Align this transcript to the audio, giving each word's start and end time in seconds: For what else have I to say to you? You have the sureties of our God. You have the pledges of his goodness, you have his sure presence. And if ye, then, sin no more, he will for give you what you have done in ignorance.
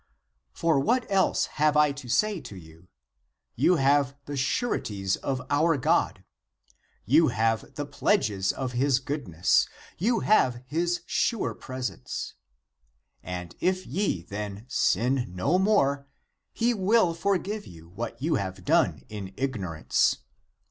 For 0.51 0.79
what 0.79 1.05
else 1.11 1.45
have 1.61 1.77
I 1.77 1.91
to 1.91 2.09
say 2.09 2.39
to 2.41 2.55
you? 2.55 2.87
You 3.55 3.75
have 3.75 4.15
the 4.25 4.35
sureties 4.35 5.15
of 5.17 5.43
our 5.51 5.77
God. 5.77 6.23
You 7.05 7.27
have 7.27 7.75
the 7.75 7.85
pledges 7.85 8.51
of 8.51 8.71
his 8.71 8.97
goodness, 8.97 9.67
you 9.99 10.21
have 10.21 10.63
his 10.65 11.01
sure 11.05 11.53
presence. 11.53 12.33
And 13.21 13.55
if 13.59 13.85
ye, 13.85 14.23
then, 14.23 14.65
sin 14.67 15.33
no 15.35 15.59
more, 15.59 16.07
he 16.51 16.73
will 16.73 17.13
for 17.13 17.37
give 17.37 17.67
you 17.67 17.89
what 17.89 18.19
you 18.19 18.37
have 18.41 18.65
done 18.65 19.03
in 19.07 19.31
ignorance. 19.37 20.17